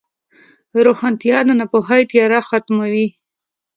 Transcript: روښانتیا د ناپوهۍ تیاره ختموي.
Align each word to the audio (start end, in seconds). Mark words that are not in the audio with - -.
روښانتیا 0.85 1.37
د 1.45 1.49
ناپوهۍ 1.59 2.01
تیاره 2.11 2.39
ختموي. 2.49 3.07